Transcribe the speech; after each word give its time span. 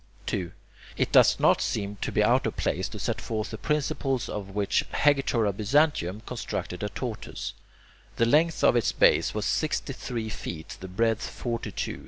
2. 0.25 0.51
It 0.97 1.11
does 1.11 1.39
not 1.39 1.61
seem 1.61 1.95
to 1.97 2.11
me 2.11 2.23
out 2.23 2.47
of 2.47 2.57
place 2.57 2.89
to 2.89 2.97
set 2.97 3.21
forth 3.21 3.51
the 3.51 3.57
principles 3.59 4.29
on 4.29 4.55
which 4.55 4.83
Hegetor 4.91 5.45
of 5.45 5.57
Byzantium 5.57 6.21
constructed 6.21 6.81
a 6.81 6.89
tortoise. 6.89 7.53
The 8.15 8.25
length 8.25 8.63
of 8.63 8.75
its 8.75 8.91
base 8.91 9.35
was 9.35 9.45
sixty 9.45 9.93
three 9.93 10.29
feet, 10.29 10.77
the 10.79 10.87
breadth 10.87 11.29
forty 11.29 11.71
two. 11.71 11.99